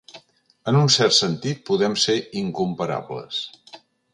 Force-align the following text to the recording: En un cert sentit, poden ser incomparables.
En 0.71 0.77
un 0.79 0.89
cert 0.95 1.15
sentit, 1.17 1.61
poden 1.67 1.99
ser 2.05 2.17
incomparables. 2.43 3.43